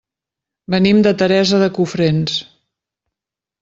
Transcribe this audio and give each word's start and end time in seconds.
Venim 0.75 1.03
de 1.09 1.13
Teresa 1.21 1.61
de 1.67 1.71
Cofrents. 1.79 2.43